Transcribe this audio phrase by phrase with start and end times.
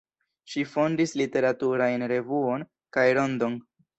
[0.53, 2.65] Ŝi fondis literaturajn revuon
[2.97, 3.59] kaj rondon.